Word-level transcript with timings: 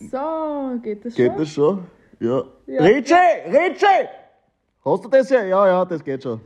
So, 0.00 0.78
geht 0.82 1.04
das 1.04 1.14
Geht 1.14 1.28
schon? 1.32 1.38
das 1.38 1.48
schon? 1.50 1.78
Ja. 2.20 2.42
Ja. 2.66 2.82
Richie! 2.82 3.14
Richie! 3.46 4.08
Hast 4.84 5.04
du 5.04 5.08
das 5.10 5.28
hier? 5.28 5.44
Ja, 5.46 5.66
ja, 5.66 5.84
das 5.84 6.02
geht 6.02 6.22
schon. 6.22 6.40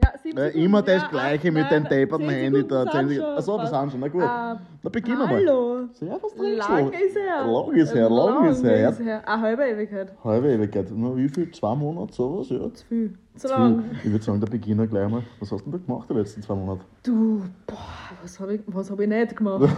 Ja, 0.00 0.10
Äh, 0.10 0.18
Sekunden. 0.18 0.58
immer 0.58 0.82
das 0.82 1.02
Ja, 1.02 1.08
Gleiche 1.08 1.50
mit 1.50 1.70
dem 1.70 1.86
zehn 1.88 2.08
Handy 2.28 2.68
da. 2.68 2.82
Achso, 2.84 3.58
wir 3.58 3.66
sind 3.66 3.90
schon. 3.90 4.00
Na 4.00 4.08
gut. 4.08 4.22
Ähm, 4.22 4.58
Na 4.82 4.90
beginnen 4.90 5.18
wir 5.18 5.26
mal. 5.26 5.36
Hallo. 5.36 5.88
Servus. 5.92 6.32
Lang 6.36 6.92
ist 6.92 7.16
her. 7.16 7.46
Lang 7.46 7.72
ist 7.74 7.94
her, 7.94 8.10
lang 8.10 8.48
ist 8.48 8.62
her. 8.62 8.90
Ist 8.90 9.00
her. 9.00 9.22
Eine 9.28 9.42
halbe 9.42 9.64
Ewigkeit. 9.64 10.12
Halbe 10.22 10.52
Ewigkeit. 10.52 10.86
Na, 10.94 11.16
wie 11.16 11.28
viel? 11.28 11.50
Zwei 11.50 11.74
Monate, 11.74 12.12
sowas? 12.12 12.48
Ja. 12.50 12.72
Zu 12.72 12.84
viel. 12.86 13.14
Zu 13.36 13.48
Zu 13.48 13.54
lang. 13.54 13.82
viel. 13.90 13.98
Ich 14.04 14.12
würde 14.12 14.24
sagen, 14.24 14.40
der 14.40 14.46
Beginner 14.48 14.86
gleich 14.86 15.08
mal. 15.08 15.22
Was 15.40 15.50
hast 15.50 15.66
du 15.66 15.70
denn 15.70 15.80
da 15.80 15.86
gemacht 15.86 16.08
die 16.10 16.14
letzten 16.14 16.42
zwei 16.42 16.54
Monate? 16.54 16.82
Du, 17.02 17.42
boah, 17.66 17.76
was 18.22 18.38
habe 18.38 18.54
ich, 18.54 18.60
was 18.66 18.90
hab 18.90 19.00
ich 19.00 19.08
nicht 19.08 19.34
gemacht? 19.34 19.68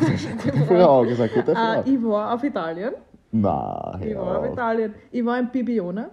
Vorher 0.67 0.91
auch 0.91 1.05
gesagt, 1.05 1.35
äh, 1.37 1.43
Frage. 1.55 1.89
ich 1.91 2.03
war 2.03 2.35
auf 2.35 2.43
Italien. 2.45 2.93
Nein, 3.33 4.03
Ich 4.09 4.17
war 4.17 4.39
auf. 4.41 4.53
Italien. 4.53 4.95
Ich 5.13 5.25
war 5.25 5.39
in 5.39 5.49
Bibione 5.51 6.11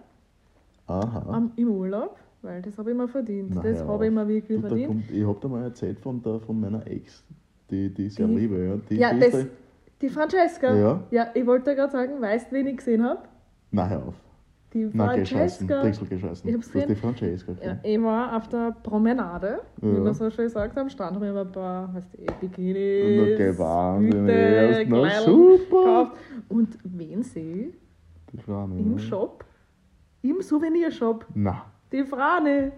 Aha. 0.87 1.25
am, 1.33 1.51
im 1.55 1.69
Urlaub, 1.69 2.15
weil 2.41 2.61
das 2.61 2.77
habe 2.77 2.91
ich 2.91 2.97
mir 2.97 3.07
verdient. 3.07 3.51
Na, 3.55 3.61
das 3.61 3.83
habe 3.83 4.05
ich 4.05 4.11
mir 4.11 4.27
wirklich 4.27 4.57
Du, 4.57 4.61
da 4.63 4.67
verdient. 4.69 4.87
kommt, 4.89 5.11
ich 5.11 5.25
hab 5.27 5.41
dir 5.41 5.47
mal 5.49 5.63
erzählt 5.63 5.99
von, 5.99 6.21
der, 6.21 6.39
von 6.39 6.59
meiner 6.59 6.85
Ex, 6.87 7.23
die, 7.71 7.93
die 7.93 8.05
ich 8.07 8.13
sehr 8.15 8.27
Die- 8.27 8.35
liebe. 8.35 8.65
Ja, 8.65 8.75
die, 8.89 8.95
Ja, 8.97 9.13
die 9.13 9.19
das, 9.19 9.31
da- 9.31 9.45
die 10.01 10.09
Francesca. 10.09 10.75
Ja. 10.75 11.03
ja 11.11 11.27
ich 11.33 11.45
wollte 11.45 11.75
gerade 11.75 11.91
sagen, 11.91 12.21
weißt 12.21 12.51
du, 12.51 12.55
wen 12.55 12.67
ich 12.67 12.77
gesehen 12.77 13.03
habe? 13.03 13.21
Nein, 13.71 13.89
hör 13.89 14.07
auf. 14.07 14.13
Die 14.73 14.89
Nein, 14.93 15.19
gescheißen. 15.21 15.65
Francesca. 15.67 15.81
Drechsel 15.81 16.07
gescheißen. 16.07 16.49
Ich 16.49 16.55
hab's 16.55 16.65
hast 16.67 16.75
die 16.75 16.79
gesehen. 16.81 16.95
Francesca 16.97 17.51
Ja, 17.53 17.73
gesehen. 17.73 17.79
ich 17.83 18.01
war 18.03 18.35
auf 18.35 18.47
der 18.49 18.75
Promenade, 18.83 19.61
wie 19.77 19.87
Ja. 19.93 19.99
man 19.99 20.13
so 20.13 20.29
schön 20.29 20.49
sagt, 20.49 20.77
am 20.77 20.89
Strand, 20.89 21.15
habe 21.15 21.27
ich 21.27 21.31
mir 21.33 21.39
ein 21.41 21.51
paar, 21.51 21.93
weißt 21.95 22.13
du, 22.13 22.17
Na, 22.25 22.33
Bikinis, 22.41 23.57
Wahnsinn, 23.59 24.11
Hüte. 24.27 24.85
Na, 24.89 24.99
Kleidel 24.99 25.21
super. 25.23 25.67
gekauft. 25.69 26.11
Und 26.49 26.77
wen 26.83 27.23
sehe 27.23 27.69
Die 28.33 28.37
Frau 28.39 28.67
ich? 28.75 28.79
Im. 28.85 28.99
Shop, 28.99 29.45
im 30.21 30.41
Souvenirshop, 30.41 31.25
Nein, 31.33 31.61
die 31.91 32.03
Frane. 32.03 32.71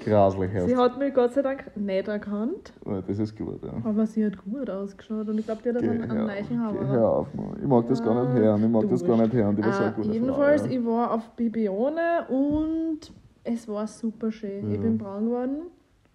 Graslich 0.00 0.50
Sie 0.66 0.76
hat 0.76 0.98
mich 0.98 1.14
Gott 1.14 1.32
sei 1.32 1.42
Dank 1.42 1.76
nicht 1.76 2.08
erkannt, 2.08 2.72
Ja, 2.86 3.00
Das 3.00 3.18
ist 3.18 3.36
gut, 3.36 3.62
ja. 3.64 3.72
aber 3.84 4.06
sie 4.06 4.24
hat 4.26 4.36
gut 4.44 4.68
ausgeschaut 4.70 5.28
und 5.28 5.38
ich 5.38 5.46
glaube, 5.46 5.62
die 5.62 5.68
hat 5.70 5.76
einen, 5.82 6.02
einen 6.10 6.60
Hammer. 6.60 6.88
hör 6.88 7.08
auf, 7.10 7.34
Mann. 7.34 7.56
Ich 7.60 7.66
mag 7.68 7.86
das 7.88 8.02
gar 8.02 8.24
nicht 8.24 8.34
hören. 8.42 8.62
Ich 8.64 8.70
mag 8.70 8.88
das 8.90 9.04
gar 9.04 9.16
nicht 9.16 9.32
hören. 9.32 9.56
Die 9.56 9.62
war 9.64 9.72
so 9.72 9.82
eine 9.82 9.90
Äh, 9.90 9.94
gute 9.96 10.08
jedenfalls, 10.10 10.62
Frau. 10.62 10.70
Ja. 10.70 10.78
ich 10.78 10.86
war 10.86 11.10
auf 11.12 11.30
Bibione 11.36 12.26
und 12.28 12.98
es 13.44 13.68
war 13.68 13.86
super 13.86 14.30
schön. 14.32 14.68
Ich 14.70 14.76
Ja. 14.76 14.80
bin 14.82 14.98
braun 14.98 15.26
geworden. 15.26 15.56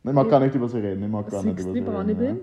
Ich 0.04 0.14
mag 0.14 0.30
gar 0.30 0.40
nicht 0.40 0.56
über 0.56 0.68
sie 0.70 0.80
reden. 0.80 1.04
Ich 1.04 1.10
mag 1.10 1.30
gar 1.30 1.44
nicht 1.44 1.60
über 1.60 1.70
sie 1.70 1.74
wie 1.76 1.82
braun 1.82 2.06
reden. 2.08 2.10
ich 2.12 2.18
bin? 2.18 2.40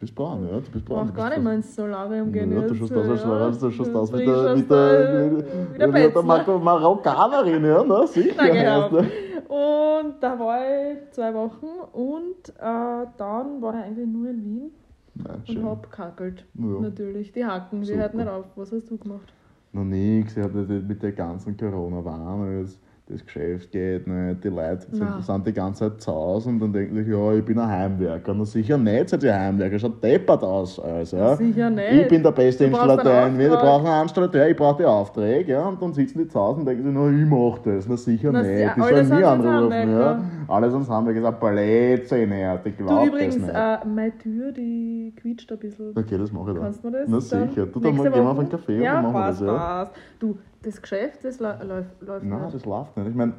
Bist 0.00 0.14
braun, 0.14 0.46
ja. 0.48 0.60
Du 0.60 0.70
bist 0.70 0.84
braun. 0.84 1.08
Du 1.08 1.12
gar 1.12 1.30
nicht 1.30 1.42
mehr 1.42 1.54
ins 1.54 1.74
Solarium 1.74 2.32
gehen. 2.32 2.52
Ja, 2.52 2.60
du 2.60 2.74
schaust 2.74 2.92
aus, 2.92 3.08
als 3.08 3.60
ja. 3.60 3.68
du 3.68 3.70
schaust 3.72 3.94
aus 3.96 4.10
Frisch 4.10 4.24
der, 4.24 4.56
wie 4.56 4.62
der, 4.62 5.30
wie 5.74 5.78
der 5.78 5.94
wie 5.94 6.12
der 6.12 6.58
Marokkanerin, 6.58 7.64
ja, 7.64 7.84
na 7.84 8.06
sicher. 8.06 8.54
Ja. 8.54 8.84
heißt 8.84 8.94
er. 8.94 9.48
Und 9.48 10.14
da 10.20 10.38
war 10.38 10.60
ich 10.60 11.10
zwei 11.10 11.34
Wochen 11.34 11.66
und 11.92 12.48
äh, 12.48 13.06
dann 13.16 13.60
war 13.60 13.74
ich 13.74 13.84
eigentlich 13.86 14.06
nur 14.06 14.28
in 14.28 14.44
Wien 14.44 14.70
Nein, 15.14 15.42
und 15.48 15.64
hab 15.64 15.90
kackelt. 15.90 16.44
Ja. 16.54 16.80
Natürlich. 16.80 17.32
Die 17.32 17.44
Hacken, 17.44 17.82
die 17.82 17.94
hört 17.96 18.14
nicht 18.14 18.28
auf. 18.28 18.44
Was 18.54 18.70
hast 18.70 18.90
du 18.90 18.98
gemacht? 18.98 19.32
Noch 19.72 19.84
nix, 19.84 20.36
ich 20.36 20.42
habe 20.44 20.62
mit 20.62 21.02
der 21.02 21.12
ganzen 21.12 21.56
Corona-Warn, 21.56 22.68
das, 23.08 23.24
Geschäft 23.24 23.72
geht 23.72 24.06
nicht, 24.06 24.44
die 24.44 24.48
Leute 24.48 24.86
sind, 24.90 25.08
Na. 25.08 25.20
sind 25.20 25.46
die 25.46 25.52
ganze 25.52 25.90
Zeit 25.90 26.00
zu 26.00 26.12
Hause 26.12 26.50
und 26.50 26.60
dann 26.60 26.72
denken 26.72 26.94
sich, 26.94 27.08
ja, 27.08 27.32
ich 27.32 27.44
bin 27.44 27.58
ein 27.58 27.68
Heimwerker. 27.68 28.34
Na 28.34 28.44
sicher 28.44 28.76
nicht, 28.76 29.08
seid 29.08 29.22
ihr 29.22 29.34
Heimwerker, 29.34 29.78
schaut 29.78 30.02
deppert 30.02 30.42
aus. 30.42 30.78
Also, 30.78 31.16
ja. 31.16 31.36
Sicher 31.36 31.70
nicht. 31.70 31.92
Ich 31.92 32.08
bin 32.08 32.22
der 32.22 32.32
beste 32.32 32.64
Installateur 32.64 33.26
in 33.26 33.38
Wien, 33.38 33.52
ich 33.52 33.58
brauche 33.58 33.88
einen 33.88 34.02
Installateur, 34.02 34.48
ich 34.48 34.56
brauche 34.56 34.82
die 34.82 34.86
Aufträge, 34.86 35.52
ja, 35.52 35.66
und 35.66 35.80
dann 35.80 35.92
sitzen 35.92 36.18
die 36.18 36.28
zu 36.28 36.38
Hause 36.38 36.60
und 36.60 36.66
denken 36.66 36.84
sich, 36.84 36.92
na, 36.94 37.10
ich 37.10 37.26
mach 37.26 37.58
das, 37.60 37.88
na 37.88 37.96
sicher 37.96 38.30
Na, 38.32 38.42
nicht, 38.42 38.60
ja, 38.60 38.74
die 38.74 38.80
sollen 38.80 39.08
mich 39.08 39.26
anrufen, 39.26 39.90
ja. 39.90 40.22
Alles 40.48 40.72
ans 40.72 40.88
Handwerk 40.88 41.16
ist 41.18 41.24
ein 41.24 41.38
Blödsinn, 41.38 42.32
ja, 42.32 42.54
ich 42.54 42.62
Du 42.76 42.84
glaub 42.84 43.00
das 43.00 43.08
übrigens, 43.08 43.36
nicht. 43.36 43.48
äh, 43.54 43.78
meine 43.84 44.16
Tür, 44.16 44.50
die 44.50 45.12
quietscht 45.14 45.52
ein 45.52 45.58
bisschen. 45.58 45.90
Okay, 45.96 46.16
das 46.16 46.32
mache 46.32 46.50
ich 46.50 46.54
dann. 46.54 46.64
Kannst 46.64 46.84
du 46.84 46.90
das? 46.90 47.06
Na 47.06 47.20
sicher, 47.20 47.66
du, 47.66 47.80
dann 47.80 47.94
gehen 47.94 48.14
wir 48.14 48.26
auf 48.26 48.38
einen 48.38 48.48
Kaffee 48.48 48.82
ja, 48.82 48.96
und 48.98 49.04
dann 49.04 49.12
machen 49.12 49.22
passt, 49.24 49.40
wir 49.42 49.46
das, 49.46 49.56
ja. 49.56 49.58
passt. 49.84 49.92
Du, 50.18 50.38
das 50.62 50.80
Geschäft, 50.80 51.24
das 51.24 51.38
läuft, 51.38 51.62
läuft 52.00 52.24
Nein, 52.24 52.42
nicht. 52.42 52.54
das 52.54 52.64
läuft 52.64 52.96
nicht. 52.96 53.08
Ich 53.08 53.14
meine, 53.14 53.34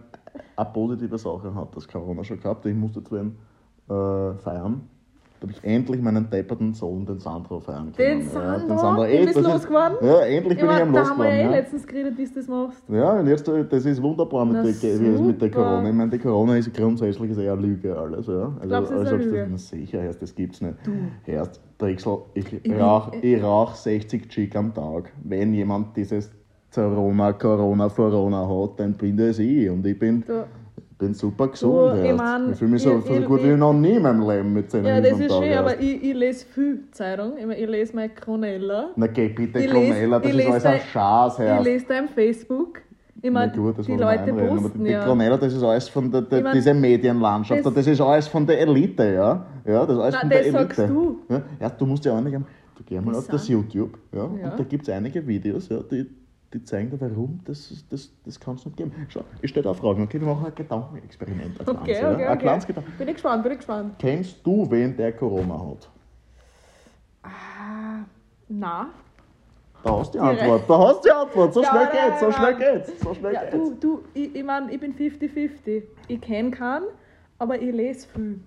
eine 0.56 0.70
positive 0.72 1.18
Sache 1.18 1.56
hat 1.56 1.76
das 1.76 1.88
Corona 1.88 2.24
schon 2.24 2.40
gehabt. 2.40 2.66
Ich 2.68 2.76
musste 2.76 3.04
zu 3.04 3.16
äh, 3.16 4.34
feiern. 4.38 4.88
Da 5.42 5.48
habe 5.48 5.54
ich 5.58 5.64
endlich 5.64 6.02
meinen 6.02 6.30
depperten 6.30 6.74
Sohn, 6.74 7.06
den 7.06 7.18
Sandro, 7.20 7.62
feiern 7.62 7.94
können. 7.96 8.20
Den 8.20 8.28
Sandro? 8.30 8.68
den 8.68 8.78
Sandro. 8.78 9.06
Eh, 9.06 9.26
bist 9.26 9.38
das 9.38 9.44
du 9.44 9.50
ist- 9.50 9.54
losgeworden? 9.56 9.98
Ja, 10.02 10.20
endlich 10.22 10.58
bin 10.60 10.68
ich 10.70 10.76
Ja, 10.76 10.82
am 10.84 10.92
da 10.94 11.06
haben 11.10 11.18
wir 11.18 11.26
ja 11.26 11.32
eh 11.32 11.36
losgeworden. 11.38 11.40
Ja. 11.40 11.50
letztens 11.52 11.88
geredet, 11.88 12.18
wie 12.18 12.26
du 12.26 12.32
das 12.36 12.48
machst. 12.50 12.84
ja, 12.90 13.12
und 13.20 13.28
jetzt, 13.28 13.48
äh, 13.48 13.66
das 13.70 13.86
ist 13.86 14.02
wunderbar 14.02 14.44
mit, 14.46 14.56
Na, 14.56 14.64
der, 14.64 15.00
mit 15.00 15.42
der. 15.42 15.50
Corona. 15.52 15.88
Ich 15.90 15.96
meine, 15.96 16.12
die 16.12 16.20
Corona 16.20 16.58
ist 16.58 16.74
grundsätzlich 16.74 17.32
ist 17.32 17.38
eher 17.38 17.56
Lüge 17.56 17.98
alles. 17.98 18.28
Ja. 18.28 18.52
Also, 18.60 18.68
Glaubst 18.68 18.92
du, 18.92 18.96
es 18.96 19.02
ist 19.02 19.12
also, 19.14 19.16
eine 19.16 19.24
Lüge? 19.24 19.48
Na, 19.52 19.58
sicher, 19.58 20.02
erst, 20.04 20.22
das 20.22 20.36
gibt's 20.36 20.60
nicht. 20.62 20.76
Erst, 21.26 21.62
Drechsel, 21.78 22.18
ich, 22.34 22.62
bin- 22.62 22.74
rauch, 22.82 23.14
ich 23.22 23.42
rauch 23.42 23.76
60 23.76 24.28
Chick 24.28 24.54
am 24.58 24.74
Tag. 24.74 25.14
Wenn 25.24 25.54
jemand 25.54 25.96
dieses 25.96 26.32
Corona, 26.76 27.32
Corona, 27.32 27.88
Corona 27.88 28.46
hat, 28.46 28.80
dann 28.82 28.94
bin 28.94 29.16
das 29.16 29.40
ich. 29.40 29.70
Und 29.70 29.86
ich 29.88 29.98
bin 29.98 30.22
Du, 30.28 30.44
bin 31.00 31.14
super 31.14 31.48
gesund. 31.48 31.98
ich 31.98 32.06
erst. 32.06 32.18
mein, 32.18 32.52
ich 32.52 32.58
fühle 32.60 32.72
mich 32.72 32.84
so, 32.84 33.00
ich- 33.00 33.06
so 33.06 33.14
ich- 33.16 33.26
gut 33.26 33.44
wie 33.44 33.48
noch 33.56 33.74
nie 33.74 33.94
in 33.96 34.04
meinem 34.04 34.30
Leben 34.30 34.54
mit 34.54 34.70
10 34.70 34.86
ja, 34.86 35.02
das 35.02 35.20
ist 35.20 35.30
Tag 35.30 35.44
schön, 35.44 35.58
aber 35.58 35.80
ich, 35.80 36.04
ich 36.04 36.14
lese 36.14 36.46
viel 36.46 36.84
Zeitung. 36.92 37.38
Ich, 37.38 37.46
mein, 37.48 37.58
ich 37.58 37.68
lese 37.68 37.96
meine 37.96 38.10
Cronella. 38.10 38.90
Na 38.96 39.08
geh 39.08 39.30
bitte, 39.30 39.60
Ich 39.60 39.68
Cronella, 39.72 40.20
das 40.20 40.32
ich 40.34 40.40
ist 40.40 40.48
alles 40.52 40.66
ein 40.66 40.80
Schatz, 40.92 41.40
Ich 41.40 41.64
lese 41.64 41.86
dein 41.88 42.08
Facebook. 42.10 42.82
Ich 43.22 43.32
meine, 43.32 43.52
gut, 43.52 43.76
die 43.86 43.92
Leute 43.98 44.08
einreden, 44.24 44.58
posten 44.62 44.84
die, 44.86 44.92
ja. 44.92 45.04
Cronella, 45.04 45.36
das 45.38 45.54
ist 45.54 45.64
alles 45.64 45.90
von 45.90 46.10
der, 46.12 46.22
der 46.22 46.38
Ich 46.38 46.44
mein, 46.44 46.54
diese 46.54 46.74
Medienlandschaft, 46.74 47.66
das- 47.66 47.74
das, 47.74 47.88
ist 47.88 48.00
alles 48.02 48.28
von 48.28 48.46
der 48.46 48.62
Elite, 48.62 49.04
ja. 49.14 49.46
ja 49.66 49.86
das 49.86 49.96
ist 49.98 50.02
alles 50.02 50.14
Nein, 50.14 50.22
von 50.22 50.30
der 50.30 50.40
Elite. 50.42 50.58
sagst 50.60 50.80
du. 50.80 51.18
Ja, 51.30 51.42
ja, 51.60 51.70
du 51.70 51.86
musst 51.86 52.06
ja 52.06 52.14
auch 52.18 52.22
nicht, 52.22 52.36
du 52.36 52.84
geh 52.86 53.00
mal 53.02 53.16
auf 53.16 53.28
das 53.28 53.48
YouTube, 53.48 53.98
ja, 54.14 54.20
Ja. 54.20 54.52
und 54.52 54.60
da 54.60 54.64
gibt 54.64 54.84
es 54.88 54.90
einige 54.94 55.26
Videos, 55.28 55.68
ja, 55.68 55.80
die, 55.92 56.06
die 56.54 56.64
zeigen 56.64 56.90
dir, 56.90 57.00
warum 57.00 57.40
das, 57.46 57.86
das, 57.90 58.12
das 58.26 58.40
kann 58.40 58.56
es 58.56 58.66
nicht 58.66 58.78
geben. 58.78 58.92
Schau, 59.10 59.24
ich 59.42 59.52
stelle 59.52 59.66
da 59.66 59.74
Fragen, 59.74 60.04
okay, 60.04 60.20
wir 60.20 60.28
machen 60.28 60.46
ein 60.48 60.56
Gedankenexperiment. 60.56 61.60
Ein 61.60 61.78
Okay, 61.78 61.92
ja. 62.02 62.12
okay, 62.14 62.24
Ein 62.26 62.30
okay. 62.32 62.38
kleines 62.40 62.66
Gedanken. 62.68 62.92
Bin 62.98 63.08
ich 63.08 63.14
gespannt, 63.14 63.44
bin 63.44 63.52
ich 63.52 63.58
gespannt. 63.60 63.96
Kennst 64.00 64.46
du 64.46 64.70
wen, 64.70 64.96
der 64.98 65.12
Corona 65.14 65.60
hat? 65.60 65.90
Ah, 67.24 68.04
na. 68.48 68.90
Da 69.84 69.98
hast 69.98 70.14
du 70.14 70.18
die. 70.18 70.24
Antwort, 70.24 70.70
da 70.70 70.78
hast 70.80 71.06
du 71.06 71.08
die 71.08 71.12
Antwort, 71.12 71.54
so 71.54 71.62
Ja, 71.62 71.70
schnell 71.70 71.86
nein, 71.86 72.10
geht's, 72.10 72.20
so 72.20 72.32
schnell 72.32 72.56
geht's, 72.56 73.00
so 73.02 73.14
schnell 73.14 73.34
Ja, 73.34 73.42
geht's. 73.44 73.54
du, 73.54 73.76
du, 73.80 74.04
ich, 74.14 74.36
ich 74.36 74.44
meine, 74.44 74.72
ich 74.74 74.80
bin 74.80 74.94
50-50. 74.96 75.84
Ich 76.08 76.20
kenne 76.22 76.52
keinen, 76.52 76.86
aber 77.38 77.62
ich 77.62 77.74
lese 77.74 78.08
viel. 78.10 78.40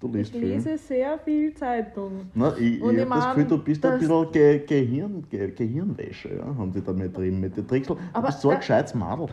Du 0.00 0.06
liest 0.08 0.32
Ich 0.34 0.40
viel. 0.40 0.48
lese 0.50 0.78
sehr 0.78 1.18
viel 1.18 1.52
Zeitung. 1.54 2.30
Na, 2.34 2.56
ich 2.56 2.80
Und 2.80 2.94
ich 2.94 3.02
ich 3.02 3.10
habe 3.10 3.14
das 3.20 3.34
Gefühl, 3.34 3.44
du 3.46 3.58
bist 3.64 3.84
ein 3.84 3.98
bisschen 3.98 4.32
Ge 4.32 4.58
Gehirn 4.66 5.24
Ge 5.28 5.50
Gehirnwäsche, 5.50 6.36
ja, 6.36 6.44
haben 6.44 6.72
die 6.72 6.82
da 6.82 6.92
mit 6.92 7.16
drin, 7.16 7.40
mit 7.40 7.56
den 7.56 7.66
Tricksel. 7.66 7.96
Du 7.96 8.02
Aber, 8.12 8.26
bist 8.28 8.40
so 8.40 8.50
ein 8.50 8.58
gescheites 8.58 8.94
Madel. 8.94 9.26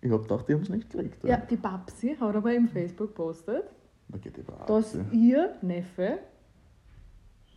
Ich 0.00 0.10
hab 0.10 0.22
gedacht, 0.22 0.48
die 0.48 0.54
haben 0.54 0.62
es 0.62 0.68
nicht 0.68 0.90
gekriegt. 0.90 1.22
Ja, 1.24 1.36
die 1.36 1.56
Babsi 1.56 2.16
hat 2.18 2.34
aber 2.34 2.52
im 2.54 2.66
Facebook 2.68 3.14
postet, 3.14 3.64
Da 4.08 4.18
geht 4.18 4.36
die 4.36 4.48
Wahrheit. 4.48 4.68
dass 4.68 4.98
ihr 5.12 5.54
Neffe, 5.62 6.18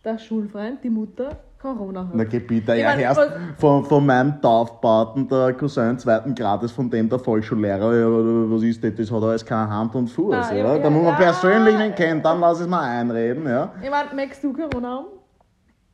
der 0.04 0.18
Schulfreund, 0.18 0.84
die 0.84 0.90
Mutter, 0.90 1.40
Corona 1.64 2.00
hat. 2.00 2.14
Na 2.14 2.24
geh 2.24 2.38
bitte, 2.38 2.74
ja, 2.74 2.94
erst 2.94 3.20
von, 3.56 3.84
von 3.84 4.04
meinem 4.04 4.40
Taufpaten, 4.40 5.26
der 5.26 5.54
Cousin 5.54 5.98
zweiten 5.98 6.34
Grades, 6.34 6.70
von 6.70 6.90
dem 6.90 7.08
der 7.08 7.18
Volksschullehrer, 7.18 7.94
ja, 7.94 8.06
was 8.52 8.62
ist 8.62 8.84
das, 8.84 8.94
das 8.94 9.10
hat 9.10 9.22
alles 9.22 9.44
keine 9.44 9.70
Hand 9.70 9.94
und 9.94 10.08
Fuß. 10.08 10.30
Nein, 10.30 10.58
ja. 10.58 10.76
ja, 10.76 10.78
Da 10.78 10.90
muss 10.90 11.04
man 11.04 11.16
persönlich 11.16 11.76
nicht 11.78 11.96
kennen, 11.96 12.22
dann 12.22 12.40
lass 12.40 12.60
es 12.60 12.68
mal 12.68 12.82
einreden. 12.82 13.46
Ja. 13.46 13.72
Ich 13.82 13.90
meine, 13.90 14.14
merkst 14.14 14.44
du 14.44 14.52
Corona 14.52 14.88
haben? 14.88 15.06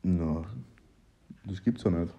Na, 0.03 0.41
das 1.45 1.63
gibt's 1.63 1.83
ja 1.83 1.91
nicht. 1.91 2.13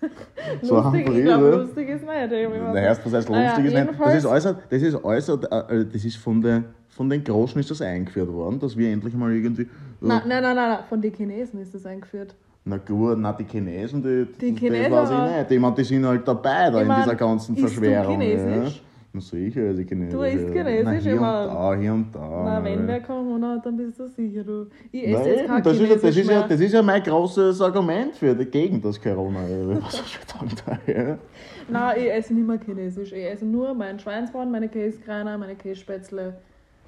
So 0.62 0.76
lustig, 0.76 1.06
haben 1.06 1.18
ich 1.18 1.24
ja. 1.24 1.36
lustig 1.36 1.88
ist 1.88 2.02
nicht. 2.04 2.32
Ich 2.32 2.50
weiß 2.50 2.58
Na, 2.62 2.72
nicht. 2.72 2.82
erst 2.82 3.04
was 3.06 3.12
heißt 3.14 3.30
Naja, 3.30 3.48
lustig 3.56 3.64
ist 3.66 3.74
nicht. 3.74 4.00
Das 4.00 4.14
ist 4.14 4.26
alles, 4.26 4.54
das 4.70 4.82
ist 4.82 5.04
alles, 5.04 5.28
äh, 5.28 5.84
das 5.92 6.04
ist 6.04 6.16
von 6.16 6.40
den, 6.40 6.64
von 6.88 7.10
den 7.10 7.24
Großen 7.24 7.60
ist 7.60 7.70
das 7.70 7.82
eingeführt 7.82 8.32
worden, 8.32 8.58
dass 8.60 8.76
wir 8.76 8.90
endlich 8.90 9.14
mal 9.14 9.32
irgendwie. 9.32 9.62
äh, 9.62 9.66
Nein, 10.00 10.22
nein, 10.26 10.42
nein, 10.42 10.56
nein, 10.56 10.78
von 10.88 11.00
den 11.00 11.12
Chinesen 11.12 11.60
ist 11.60 11.74
das 11.74 11.84
eingeführt. 11.86 12.34
Na 12.64 12.76
gut, 12.76 13.16
na 13.18 13.32
die 13.32 13.44
Chinesen, 13.44 14.02
die, 14.02 14.26
Die 14.40 14.54
Chinesen 14.58 14.90
das 14.90 15.10
weiß 15.10 15.30
ich 15.30 15.36
nicht. 15.38 15.50
Ich 15.52 15.60
meine, 15.60 15.74
die 15.74 15.84
sind 15.84 16.06
halt 16.06 16.26
dabei 16.28 16.70
da 16.70 16.80
Ich 16.82 16.88
in 16.88 16.94
dieser 16.94 17.14
ganzen 17.14 17.56
Verschwörung. 17.56 18.20
Chinesisch? 18.20 18.76
Ja. 18.76 18.82
Na 19.18 19.22
sicher, 19.22 19.62
also 19.62 19.82
Chinesisch. 19.82 20.12
Du 20.14 20.22
isst. 20.22 20.52
Chinesisch, 20.52 21.06
ich 21.06 21.12
und 21.12 21.20
mein. 21.20 21.48
da, 21.48 21.74
hier 21.74 21.92
und 21.92 22.14
da. 22.14 22.42
Na, 22.44 22.64
wenn 22.64 22.86
wer 22.86 23.00
Corona 23.00 23.56
hat, 23.56 23.66
dann 23.66 23.76
bist 23.76 23.98
du 23.98 24.06
sicher. 24.06 24.44
Du. 24.44 24.66
Ich 24.92 25.08
esse 25.08 25.28
jetzt 25.28 25.46
kein 25.46 25.62
das, 25.62 25.72
ist, 25.74 25.80
ja- 25.80 25.88
das, 25.88 26.00
Chinesisch 26.00 26.18
ist 26.22 26.30
ja, 26.30 26.42
das 26.48 26.60
ist 26.60 26.72
ja 26.72 26.82
mein 26.82 27.02
großes 27.02 27.60
Argument 27.60 28.14
für 28.14 28.34
gegen 28.46 28.80
das 28.80 29.00
Corona. 29.00 29.40
Was 29.80 30.00
ich 30.00 30.18
sagen 30.26 30.52
da? 30.86 31.18
Nein, 31.68 31.96
ich 32.00 32.10
esse 32.12 32.34
nicht 32.34 32.46
mehr 32.46 32.60
Chinesisch. 32.64 33.12
Ich 33.12 33.24
esse 33.24 33.44
nur 33.44 33.74
meinen 33.74 33.98
Schweinsbraten, 33.98 34.50
meine 34.52 34.68
Käsekreiner, 34.68 35.36
meine 35.36 35.56
Kässpätzle, 35.56 36.36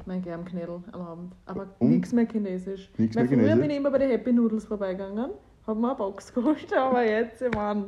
mein 0.07 0.23
Germknädel 0.23 0.79
am 0.93 1.01
Abend. 1.01 1.33
Aber 1.47 1.67
nichts 1.81 2.13
mehr 2.13 2.27
Chinesisch. 2.27 2.91
Weil 2.97 3.07
mehr 3.07 3.13
früher 3.15 3.27
Chinesisch? 3.29 3.61
bin 3.61 3.71
ich 3.71 3.77
immer 3.77 3.91
bei 3.91 3.99
den 3.99 4.11
Happy 4.11 4.33
Noodles 4.33 4.65
vorbeigegangen, 4.67 5.31
hab 5.67 5.77
mir 5.77 5.89
eine 5.89 5.97
Box 5.97 6.33
geholt, 6.33 6.73
aber 6.77 7.05
jetzt, 7.05 7.43
ich 7.43 7.55
mein, 7.55 7.87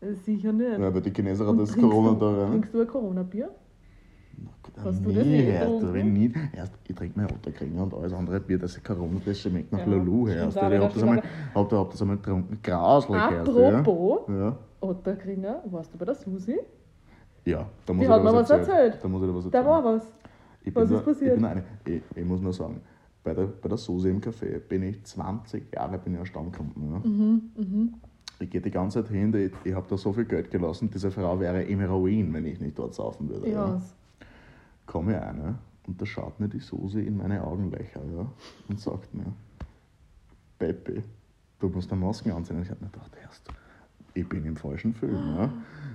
Äh, 0.00 0.12
Sicher 0.14 0.52
nicht. 0.52 0.78
Ja, 0.78 0.94
weil 0.94 1.00
die 1.00 1.10
Chineser 1.12 1.44
hat 1.44 1.58
das 1.58 1.76
Corona 1.76 2.12
du, 2.12 2.20
da 2.20 2.42
rein. 2.42 2.50
Trinkst 2.52 2.72
du 2.74 2.80
ein 2.82 2.86
Corona-Bier? 2.86 3.48
Hast 4.84 5.04
du 5.04 5.10
das 5.12 5.24
nie 5.24 5.34
eh 5.34 5.52
hört, 5.58 5.62
getrunken? 5.70 5.94
wenn 5.94 6.12
nicht. 6.12 6.36
Erst, 6.54 6.72
ich 6.86 6.94
trinke 6.94 7.18
mein 7.18 7.26
Otterkringer 7.32 7.82
und 7.82 7.94
alles 7.94 8.12
andere 8.12 8.38
Bier, 8.40 8.58
das 8.58 8.76
ist 8.76 8.84
Corona, 8.84 9.20
das 9.24 9.40
schmeckt 9.40 9.72
nach 9.72 9.80
Ja, 9.80 9.86
Lulu 9.86 10.26
stimmt 10.28 10.38
her. 10.38 10.48
Ich 10.48 10.56
auch 10.56 10.62
hab 10.62 10.70
wieder, 10.70 10.88
das 10.88 11.02
einmal, 11.02 11.22
hab, 11.54 11.72
hab 11.72 11.90
das 11.90 12.02
einmal 12.02 12.16
getrunken, 12.18 12.58
grauslich. 12.62 13.16
Apropos 13.20 14.20
Ja. 14.28 14.56
Otterkringer, 14.80 15.62
warst 15.70 15.92
du 15.94 15.98
bei 15.98 16.04
der 16.04 16.14
Susi? 16.14 16.58
ja, 17.44 17.66
da 17.86 17.92
muss 17.92 18.00
Die 18.00 18.04
ich 18.06 18.10
hat 18.10 18.22
mir 18.22 18.32
was 18.32 18.50
erzählen. 18.50 18.60
erzählt. 18.84 18.98
Da 19.04 19.08
muss 19.08 19.22
ich 19.22 19.28
dir 19.28 19.34
was 19.34 19.50
Da 19.50 19.58
erzählen. 19.58 19.66
war 19.74 19.84
was. 19.84 20.12
Ich 20.64 20.74
Was 20.76 20.90
ist 20.90 20.96
da- 20.96 21.00
passiert? 21.00 21.38
Ich, 21.38 21.44
eine, 21.44 21.62
ich, 21.86 22.02
ich 22.14 22.24
muss 22.24 22.40
nur 22.40 22.52
sagen, 22.52 22.80
bei 23.24 23.34
der, 23.34 23.44
bei 23.46 23.68
der 23.68 23.78
Susi 23.78 24.10
im 24.10 24.20
Café 24.20 24.58
bin 24.60 24.82
ich 24.82 25.02
20 25.04 25.74
Jahre 25.74 25.98
bin 25.98 26.14
ich 26.14 26.20
ein 26.20 26.26
Stammkunden. 26.26 26.92
Ja. 26.92 26.98
Mhm, 27.08 27.94
Ich 28.40 28.50
gehe 28.50 28.60
die 28.60 28.70
ganze 28.70 29.02
Zeit 29.02 29.10
hin, 29.12 29.34
ich, 29.34 29.52
ich 29.64 29.74
habe 29.74 29.86
da 29.88 29.96
so 29.96 30.12
viel 30.12 30.24
Geld 30.26 30.50
gelassen, 30.50 30.90
diese 30.92 31.10
Frau 31.10 31.40
wäre 31.40 31.62
im 31.62 31.80
Ruin, 31.82 32.32
wenn 32.34 32.44
ich 32.46 32.60
nicht 32.60 32.78
dort 32.78 32.94
saufen 32.94 33.28
würde. 33.28 33.48
Ja. 33.50 33.66
Ja. 33.68 33.80
Komme 34.88 35.20
rein 35.20 35.38
ja, 35.38 35.54
und 35.86 36.00
da 36.00 36.06
schaut 36.06 36.40
mir 36.40 36.48
die 36.48 36.60
Susi 36.60 37.00
in 37.00 37.18
meine 37.18 37.44
Augenlöcher 37.44 38.00
ja, 38.16 38.26
und 38.68 38.80
sagt 38.80 39.14
mir, 39.14 39.34
Peppi, 40.58 41.02
du 41.58 41.68
musst 41.68 41.92
eine 41.92 42.00
Masken 42.00 42.32
anziehen. 42.32 42.56
Und 42.56 42.62
ich 42.62 42.70
habe 42.70 42.82
mir 42.82 42.90
gedacht, 42.90 43.12
erst, 43.22 43.50
ich 44.14 44.26
bin 44.26 44.46
im 44.46 44.56
falschen 44.56 44.94
Film. 44.94 45.36
Ja. 45.36 45.52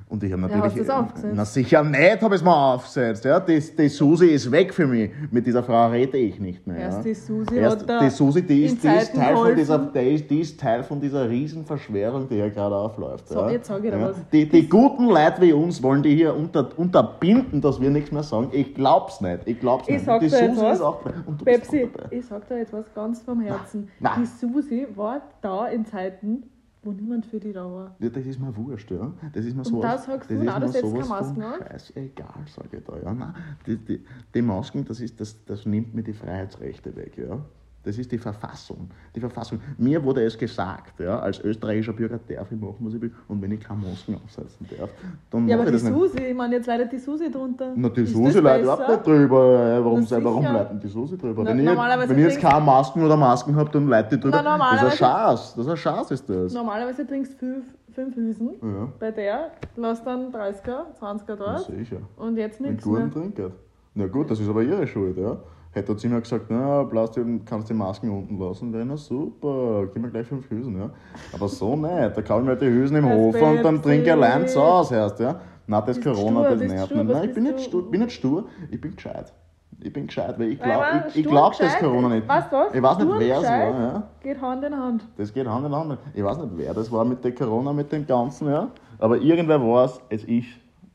Und 0.09 0.23
ich 0.23 0.31
habe 0.31 0.41
natürlich. 0.41 0.63
hast 0.63 0.77
du's 0.77 0.89
aufgesetzt? 0.89 1.33
Na 1.35 1.45
sicher 1.45 1.83
nicht, 1.83 2.21
habe 2.21 2.35
ich 2.35 2.41
es 2.41 2.45
mal 2.45 2.75
aufgesetzt. 2.75 3.25
Ja. 3.25 3.39
Die, 3.39 3.59
die 3.59 3.89
Susi 3.89 4.27
ist 4.27 4.51
weg 4.51 4.73
für 4.73 4.85
mich. 4.85 5.11
Mit 5.31 5.45
dieser 5.45 5.63
Frau 5.63 5.89
rede 5.89 6.17
ich 6.17 6.39
nicht 6.39 6.65
mehr. 6.67 6.77
Erst 6.77 6.97
ja. 6.99 7.03
die 7.03 7.13
Susi 7.13 7.55
Erst 7.55 7.89
da 7.89 7.99
die 7.99 8.09
Susi, 8.09 8.41
die 8.45 8.65
ist, 8.65 8.83
die 8.83 8.87
ist, 8.87 9.15
Teil 9.15 9.35
von 9.35 9.55
dieser, 9.55 9.79
die 9.79 10.13
ist, 10.13 10.29
die 10.29 10.39
ist 10.41 10.59
Teil 10.59 10.83
von 10.83 11.01
dieser 11.01 11.29
riesen 11.29 11.65
Verschwörung, 11.65 12.27
die 12.29 12.35
hier 12.35 12.49
gerade 12.49 12.75
aufläuft. 12.75 13.27
So, 13.27 13.39
ja. 13.39 13.51
jetzt 13.51 13.67
sag 13.67 13.83
ich 13.83 13.91
ja. 13.91 14.01
was. 14.01 14.17
Die, 14.31 14.47
die 14.47 14.69
guten 14.69 15.07
Leute 15.07 15.41
wie 15.41 15.53
uns 15.53 15.81
wollen 15.81 16.03
die 16.03 16.15
hier 16.15 16.35
unter, 16.35 16.69
unterbinden, 16.77 17.61
dass 17.61 17.79
wir 17.81 17.89
nichts 17.89 18.11
mehr 18.11 18.23
sagen. 18.23 18.49
Ich 18.51 18.73
glaub's 18.75 19.21
nicht. 19.21 19.39
Ich 19.45 19.59
glaub's 19.59 19.87
Ich 19.87 19.95
nicht. 19.95 20.05
sag 20.05 20.19
die 20.19 20.29
Susi 20.29 20.57
was. 20.57 20.75
ist 20.75 20.81
auch 20.81 21.03
dabei. 21.03 21.17
Und 21.25 21.41
du 21.41 21.45
bist 21.45 21.61
Pepsi, 21.61 21.85
auch 21.85 21.97
dabei. 21.97 22.15
ich 22.15 22.25
sag 22.25 22.47
dir 22.47 22.57
jetzt 22.57 22.73
was 22.73 22.85
ganz 22.93 23.21
vom 23.21 23.41
Herzen. 23.41 23.89
Na. 23.99 24.15
Die 24.19 24.25
Susi 24.25 24.87
war 24.95 25.21
da 25.41 25.67
in 25.67 25.85
Zeiten, 25.85 26.43
wo 26.83 26.91
niemand 26.91 27.25
für 27.25 27.39
die 27.39 27.53
da 27.53 27.63
war. 27.63 27.95
Ja, 27.99 28.09
das 28.09 28.25
ist 28.25 28.39
mir 28.39 28.55
wurscht, 28.55 28.91
ja. 28.91 29.11
Das 29.33 29.45
ist 29.45 29.55
mir 29.55 29.63
sowas, 29.63 29.81
da 29.81 29.97
sagst 29.97 30.29
du, 30.29 30.35
das 30.35 30.43
ist 30.43 30.53
du 30.53 30.59
mir 30.59 30.69
setzt 30.69 30.81
sowas 30.81 31.07
keine 31.07 31.21
Masken 31.21 31.41
an? 31.41 31.59
Scheißegal, 31.59 32.45
sage 32.47 32.77
ich 32.77 32.83
da. 32.83 32.97
Ja, 32.97 33.13
nein, 33.13 33.33
die, 33.65 33.77
die, 33.77 34.05
die 34.33 34.41
Masken, 34.41 34.85
das, 34.85 34.99
ist, 34.99 35.19
das, 35.19 35.43
das 35.45 35.65
nimmt 35.65 35.93
mir 35.93 36.03
die 36.03 36.13
Freiheitsrechte 36.13 36.95
weg, 36.95 37.17
ja. 37.17 37.39
Das 37.85 37.97
ist 37.97 38.09
die 38.11 38.17
Verfassung. 38.17 38.89
Die 39.13 39.19
Verfassung. 39.19 39.59
Mir 39.77 40.01
wurde 40.03 40.23
es 40.23 40.37
gesagt, 40.37 40.99
ja, 41.01 41.19
als 41.19 41.39
österreichischer 41.41 41.91
Bürger 41.91 42.17
darf 42.17 42.49
ich 42.49 42.57
machen, 42.59 42.77
was 42.79 42.93
ich 42.93 43.01
will. 43.01 43.11
Und 43.27 43.41
wenn 43.41 43.51
ich 43.51 43.59
keine 43.59 43.81
Masken 43.81 44.15
aufsetzen 44.23 44.65
darf, 44.77 44.89
dann 45.29 45.47
Ja, 45.49 45.55
aber 45.57 45.65
ich 45.65 45.69
die 45.69 45.73
das 45.73 45.83
nicht. 45.83 45.93
Susi, 45.93 46.17
ich 46.19 46.35
meine, 46.35 46.55
jetzt 46.55 46.67
leidet 46.67 46.91
die 46.93 46.97
Susi 46.97 47.29
drunter. 47.29 47.73
Na, 47.75 47.89
die 47.89 48.01
Ist 48.03 48.13
Susi 48.13 48.39
leidet 48.39 48.63
überhaupt 48.63 48.87
nicht 48.89 49.05
drüber. 49.05 49.67
ja, 49.67 49.83
Warum, 49.83 50.09
warum 50.09 50.43
leiten 50.45 50.79
die 50.79 50.87
Susi 50.87 51.17
drüber? 51.17 51.43
Na, 51.43 51.49
wenn 51.49 51.59
ich, 51.59 52.09
wenn 52.09 52.17
ich 52.19 52.25
jetzt 52.25 52.39
keine 52.39 52.61
Masken 52.63 53.03
oder 53.03 53.17
Masken 53.17 53.53
habe, 53.55 53.69
dann 53.69 53.87
leite 53.89 54.15
ich 54.15 54.21
drüber. 54.21 54.41
Na, 54.41 54.57
das 54.57 54.81
ist 54.83 54.91
ein 54.91 54.97
Schatz. 54.97 55.53
Das 55.55 55.65
ist 55.65 55.71
ein 55.71 55.77
Schatz, 55.77 56.11
ist 56.11 56.29
das. 56.29 56.53
Normalerweise 56.53 57.05
trinkst 57.05 57.33
du 57.33 57.37
fünf, 57.37 57.65
fünf 57.93 58.15
Hüsen. 58.15 58.51
Ja, 58.61 58.87
Bei 58.97 59.11
der 59.11 59.51
lass 59.75 60.01
dann 60.03 60.31
30er, 60.31 60.85
20er 61.01 61.21
na, 61.27 61.35
dort. 61.35 61.65
sicher. 61.65 61.97
Und 62.15 62.37
jetzt 62.37 62.61
nichts 62.61 62.85
mehr. 62.85 63.01
guten 63.07 63.11
Trinker. 63.11 63.51
Na 63.95 64.07
gut, 64.07 64.31
das 64.31 64.39
ist 64.39 64.49
aber 64.49 64.63
ihre 64.63 64.87
Schuld, 64.87 65.17
ja. 65.17 65.37
Hätte 65.71 65.97
sie 65.97 66.07
mir 66.07 66.21
gesagt, 66.21 66.45
na, 66.49 66.83
Plastik, 66.83 67.25
kannst 67.45 67.69
die 67.69 67.73
Masken 67.73 68.09
unten 68.09 68.37
lassen, 68.39 68.71
wäre 68.71 68.85
na 68.85 68.95
super, 68.95 69.87
gib 69.91 70.01
mir 70.01 70.09
gleich 70.09 70.27
fünf 70.27 70.47
Hüsen, 70.49 70.77
ja. 70.77 70.89
Aber 71.33 71.47
so 71.47 71.75
nicht, 71.75 72.15
da 72.15 72.21
kaufe 72.21 72.41
ich 72.41 72.47
mir 72.47 72.55
die 72.55 72.67
Hüsen 72.67 72.97
im 72.97 73.09
Hof 73.09 73.35
und 73.41 73.63
dann 73.63 73.81
trinke 73.81 74.05
ich 74.05 74.11
allein 74.11 74.47
zu 74.47 74.61
Hause 74.61 74.95
erst, 74.95 75.19
ja. 75.19 75.39
Na, 75.65 75.81
das 75.81 75.99
Bist 75.99 76.03
Corona, 76.03 76.45
stur, 76.45 76.57
das 76.57 76.71
nervt 76.71 76.95
mich. 76.95 77.03
Nein, 77.03 77.29
ich 77.29 77.33
bin 77.33 77.43
nicht, 77.43 77.59
stur, 77.61 77.89
bin 77.89 78.01
nicht 78.01 78.11
stur, 78.11 78.45
ich 78.69 78.81
bin 78.81 78.95
gescheit. 78.95 79.33
Ich 79.79 79.91
bin 79.91 80.07
gescheit, 80.07 80.37
weil 80.37 80.49
ich 80.49 80.61
glaube 80.61 80.85
ich, 81.09 81.17
ich 81.17 81.27
glaub 81.27 81.57
das 81.57 81.77
Corona 81.79 82.09
nicht. 82.09 82.27
Weißt 82.27 82.51
du 82.51 82.55
was? 82.55 82.73
Ich 82.75 82.81
weiß 82.81 82.97
nicht, 82.99 83.09
wer 83.17 83.37
es 83.37 83.43
war, 83.43 83.79
ja. 83.79 84.03
Geht 84.21 84.41
Hand 84.41 84.63
in 84.63 84.77
Hand. 84.77 85.07
Das 85.17 85.33
geht 85.33 85.47
Hand 85.47 85.65
in 85.65 85.75
Hand. 85.75 85.97
Ich 86.13 86.23
weiß 86.23 86.37
nicht, 86.37 86.51
wer 86.55 86.73
das 86.73 86.91
war 86.91 87.03
mit 87.03 87.23
der 87.23 87.33
Corona, 87.33 87.73
mit 87.73 87.91
dem 87.91 88.05
Ganzen, 88.05 88.49
ja. 88.49 88.69
Aber 88.99 89.17
irgendwer 89.17 89.59
war 89.59 89.85
es, 89.85 89.99
es 90.09 90.23
ist 90.23 90.47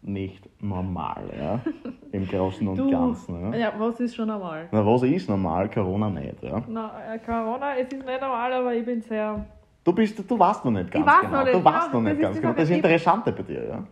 nicht 0.08 0.48
normal, 0.62 1.24
ja. 1.38 1.60
Im 2.12 2.26
Großen 2.26 2.66
und 2.66 2.76
Du, 2.76 2.90
Ganzen, 2.90 3.52
ja. 3.52 3.58
ja, 3.58 3.72
was 3.78 4.00
ist 4.00 4.16
schon 4.16 4.28
normal? 4.28 4.68
Na, 4.72 4.84
was 4.84 5.02
ist 5.02 5.28
normal? 5.28 5.68
Corona 5.70 6.08
nicht, 6.08 6.42
ja. 6.42 6.62
Na, 6.66 7.14
äh, 7.14 7.18
Corona, 7.18 7.76
es 7.76 7.92
ist 7.92 8.04
nicht 8.04 8.20
normal, 8.20 8.52
aber 8.52 8.74
ich 8.74 8.84
bin 8.84 9.00
sehr. 9.02 9.44
Du 9.84 9.92
bist, 9.92 10.18
du 10.28 10.38
weißt 10.38 10.64
noch 10.64 10.72
nicht 10.72 10.90
ganz 10.90 11.06
weiß 11.06 11.20
genau. 11.20 11.32
noch 11.38 11.44
nicht, 11.44 11.54
du 11.54 11.64
weißt 11.64 11.92
noch 11.92 12.00
nicht 12.00 12.20
ganz 12.20 12.40
genau. 12.40 12.52
Das 12.52 12.62
ist 12.62 12.68
Sache. 12.68 12.76
Interessante 12.78 13.32
bei 13.32 13.42
dir, 13.42 13.68
ja. 13.68 13.84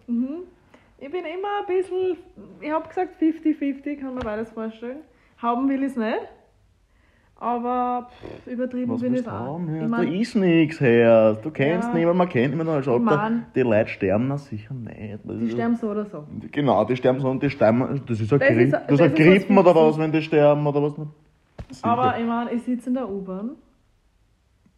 Ich 0.98 1.10
bin 1.10 1.24
immer 1.24 1.60
ein 1.60 1.66
bisschen. 1.66 2.16
Ich 2.60 2.70
habe 2.70 2.88
gesagt 2.88 3.20
50-50, 3.20 4.00
kann 4.00 4.14
man 4.14 4.24
beides 4.24 4.50
vorstellen. 4.50 4.98
Haben 5.38 5.68
will 5.68 5.82
ich 5.82 5.90
es 5.90 5.96
nicht. 5.96 6.20
Aber 7.38 8.08
pff, 8.10 8.46
übertrieben 8.46 8.92
Was 8.92 9.02
bin 9.02 9.14
ich 9.14 9.28
auch. 9.28 9.60
Ich 9.60 9.88
mein, 9.88 9.90
Da 9.90 10.02
ist 10.02 10.34
nichts, 10.36 10.80
Herr. 10.80 11.34
Du 11.34 11.50
kennst 11.50 11.88
Ja. 11.88 11.94
niemanden, 11.94 12.16
man 12.18 12.28
kennt 12.30 12.50
niemanden 12.54 12.72
als 12.72 12.88
Alter. 12.88 12.98
mein- 13.04 13.46
Die 13.54 13.60
Leute 13.60 13.88
sterben, 13.90 14.28
na 14.28 14.38
sicher 14.38 14.72
nicht. 14.72 15.20
Das 15.22 15.38
die 15.38 15.50
sterben 15.50 15.76
so 15.76 15.90
oder 15.90 16.06
so. 16.06 16.24
Genau, 16.50 16.84
die 16.86 16.96
sterben 16.96 17.20
so 17.20 17.28
und 17.28 17.42
die 17.42 17.50
sterben. 17.50 18.02
Das 18.06 18.20
ist 18.20 18.32
ein 18.32 18.38
Das 18.38 18.48
ist- 18.48 18.56
Gripp, 18.56 18.70
das 18.70 18.86
das 18.86 18.92
ist 18.94 19.00
ein 19.02 19.06
ist 19.06 19.18
was 19.18 19.26
Grippen 19.26 19.58
oder 19.58 19.74
was, 19.74 19.98
wenn 19.98 20.12
die 20.12 20.22
sterben 20.22 20.66
oder 20.66 20.82
was. 20.82 20.94
Aber 21.82 22.18
ich 22.18 22.26
meine, 22.26 22.52
ich 22.52 22.62
sitze 22.62 22.88
in 22.88 22.94
der 22.94 23.08
U-Bahn 23.10 23.50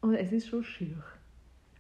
und 0.01 0.15
es 0.15 0.33
ist 0.33 0.49
schon 0.49 0.65
schier. 0.65 0.97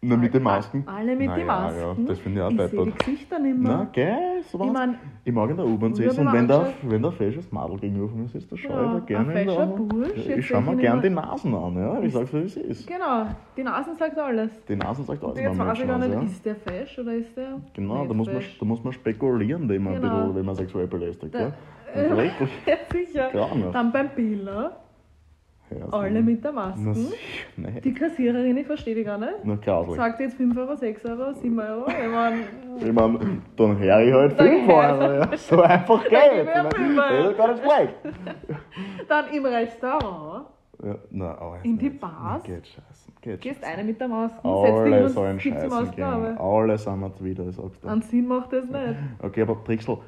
Na, 0.00 0.16
mit 0.16 0.32
den 0.32 0.44
Masken? 0.44 0.84
Alle 0.86 1.16
mit 1.16 1.26
Na 1.26 1.34
den 1.34 1.46
ja, 1.48 1.60
Masken. 1.60 1.80
Ja, 1.80 2.08
das 2.08 2.18
finde 2.20 2.38
ich 2.38 2.44
auch 2.46 2.50
ich 2.50 2.56
sehe 2.56 2.68
die 2.68 2.76
deppert. 2.76 2.98
Gesichter 3.00 3.38
nicht 3.40 3.56
Na, 3.58 3.76
mehr. 3.78 3.88
gell, 3.92 4.42
so 4.48 4.64
Ich 4.64 4.72
mein- 4.72 4.94
ich 5.24 5.32
mag 5.34 5.50
in 5.50 5.56
der 5.56 5.66
U-Bahn 5.66 5.92
sitzen 5.94 6.20
und 6.28 6.32
wenn 6.32 6.46
da, 6.46 6.66
wenn 6.82 7.02
da 7.02 7.10
fesches 7.10 7.50
Madel 7.50 7.78
gegenüber 7.78 8.08
von 8.08 8.20
mir 8.22 8.28
sitzt, 8.28 8.52
da 8.52 8.56
schaue 8.56 8.70
Ja, 8.72 8.82
ich 8.84 8.88
da 8.90 8.96
ein 8.96 9.06
gerne 9.06 9.40
in 9.42 9.48
der 9.48 9.66
Bursch, 9.66 10.10
Ich, 10.14 10.26
jetzt 10.28 10.38
ich 10.38 10.46
schaue 10.46 10.62
mir 10.62 10.76
gerne 10.76 11.02
die 11.02 11.10
Nasen 11.10 11.52
an, 11.52 11.76
ja. 11.76 12.00
Ich 12.00 12.12
sag's, 12.12 12.32
wie 12.32 12.38
es 12.38 12.56
ist. 12.56 12.86
Genau, 12.86 13.26
die 13.56 13.62
Nasen 13.64 13.96
sagt 13.96 14.16
alles. 14.18 14.64
Die 14.66 14.76
Nase 14.76 15.02
sagt 15.02 15.24
alles 15.24 15.36
Und 15.36 15.42
jetzt 15.42 15.58
weiß 15.58 15.78
ich 15.80 15.86
gar 15.88 15.98
nicht, 15.98 16.12
ja. 16.14 16.22
ist 16.22 16.46
der 16.46 16.54
fesch 16.56 16.98
oder 17.00 17.14
ist 17.14 17.36
der. 17.36 17.60
Genau, 17.74 18.06
da 18.06 18.14
muss, 18.14 18.28
man, 18.28 18.40
da 18.60 18.64
muss 18.66 18.84
man 18.84 18.92
spekulieren, 18.92 19.68
wenn 19.68 19.82
man, 19.82 19.94
ein 19.94 20.00
Genau. 20.00 20.14
bisschen, 20.18 20.34
wenn 20.36 20.46
man 20.46 20.54
sexuell 20.54 20.86
belästigt. 20.86 21.34
Da- 21.34 21.40
Ja? 21.40 21.52
Ja, 22.66 22.76
sicher. 22.92 23.30
Dann 23.72 23.90
beim 23.90 24.10
Biller, 24.14 24.76
ja, 25.70 25.86
alle 25.90 26.22
mit 26.22 26.42
der 26.44 26.52
Na, 26.52 26.68
Maske. 26.68 26.98
nicht. 27.56 27.84
Die 27.84 27.92
Kassiererin, 27.92 28.56
ich 28.56 28.66
verstehe 28.66 28.94
die 28.94 29.04
gar 29.04 29.18
nicht. 29.18 29.34
Na. 29.44 29.58
Sagt 29.94 30.20
jetzt 30.20 30.36
5 30.36 30.56
Euro, 30.56 30.74
6 30.76 31.04
Euro, 31.06 31.32
7 31.32 31.58
Euro. 31.58 31.86
Ich 31.88 32.08
meine, 32.10 32.36
Ich 32.80 32.92
meine, 32.92 33.18
dann 33.56 33.78
höre 33.78 34.00
ich 34.00 34.12
halt 34.12 34.38
Dann 34.40 34.48
5 34.48 34.66
hör- 34.68 34.98
Euro. 35.00 35.12
Ja. 35.14 35.36
So 35.36 35.62
einfach 35.62 36.02
mir 36.10 36.18
Ich 36.42 36.76
fünf 36.76 36.96
Das 36.96 37.30
ist 37.30 37.36
gar 37.36 37.48
nicht 37.52 37.62
schlecht. 37.64 37.94
dann 39.08 39.24
im 39.34 39.44
Restaurant, 39.46 40.46
Ja, 40.84 40.94
na, 41.10 41.38
aber 41.38 41.56
jetzt 41.56 41.64
In 41.66 41.78
die 41.78 41.88
nicht. 41.88 42.00
Bars? 42.00 42.42
Geht 42.44 42.66
scheißen. 42.66 43.12
Geht 43.20 43.40
gehst 43.40 43.60
scheißen. 43.60 43.74
eine 43.78 43.84
mit 43.84 44.00
der 44.00 44.08
Maske, 44.08 44.38
Alle 44.48 45.08
sollen 45.08 45.40
scheißen 45.40 45.90
gehen. 45.90 46.38
Alle 46.38 46.78
sind 46.78 47.02
jetzt 47.02 47.24
wieder, 47.24 47.46
ich 47.48 47.56
sag's 47.56 47.80
dir. 47.80 47.88
An 47.88 48.02
Sinn 48.02 48.26
macht 48.26 48.52
das 48.52 48.64
nicht. 48.64 48.94
Okay, 49.20 49.42
aber 49.42 49.62
Trixel, 49.64 49.98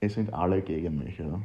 es 0.00 0.14
sind 0.14 0.32
alle 0.34 0.60
gegen 0.60 0.98
mich, 0.98 1.18
ja. 1.18 1.40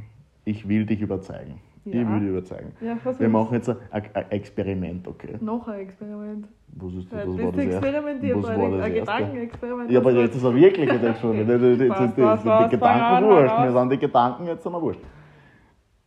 Ich 0.46 0.68
will 0.68 0.86
dich 0.86 1.02
überzeugen. 1.02 1.60
Ich 1.90 1.94
Ja. 1.94 2.12
will 2.12 2.20
dich 2.20 2.30
überzeugen. 2.30 2.72
Ja. 2.82 2.98
Wir 3.20 3.30
machen 3.30 3.54
jetzt 3.54 3.70
ein, 3.70 3.78
ein, 3.92 4.32
Experiment, 4.32 5.08
okay? 5.08 5.36
Noch 5.40 5.68
ein 5.68 5.80
Experiment. 5.80 6.48
Was 6.76 6.94
ist 6.94 7.12
das? 7.12 7.28
Was 7.28 7.38
war 7.38 7.52
das 7.52 7.56
erste? 7.56 7.62
experimentiert, 7.88 8.38
Was 8.38 8.44
war 8.48 8.56
ich- 8.58 8.72
das 8.72 8.82
ein? 8.84 8.94
Gedankenexperiment. 8.94 9.92
Ja, 9.92 10.00
aber 10.00 10.12
jetzt 10.12 10.36
ist 10.36 10.44
er 10.44 10.54
wirklich 10.56 10.90
ein 10.92 11.06
Experiment. 11.06 11.50
Die, 11.50 11.58
die, 11.78 11.78
die, 11.84 11.90
Was, 11.90 12.16
die, 12.16 12.22
was, 12.22 12.42
die 12.44 12.48
was? 12.50 12.70
Gedanken 12.72 13.02
an, 13.04 13.24
wurscht. 13.26 13.60
Mir 13.60 13.72
sind 13.72 13.92
die 13.92 13.98
Gedanken 14.00 14.46
jetzt 14.48 14.66
einmal 14.66 14.82
wurscht. 14.82 15.02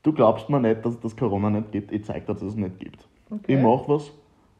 Du 0.02 0.12
glaubst 0.12 0.48
mir 0.50 0.60
nicht, 0.60 0.84
dass 0.84 0.94
es 0.94 1.00
das 1.00 1.16
Corona 1.16 1.50
nicht 1.50 1.72
gibt. 1.72 1.92
Ich 1.92 2.04
zeig 2.04 2.26
dir, 2.26 2.32
dass 2.34 2.42
es 2.42 2.56
nicht 2.56 2.78
gibt. 2.78 3.06
Okay. 3.30 3.54
Ich 3.56 3.62
mache 3.62 3.84
was, 3.88 4.12